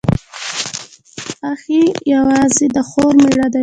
اخښی، 1.49 1.81
يعني 2.11 2.41
د 2.75 2.77
خور 2.89 3.13
مېړه. 3.21 3.45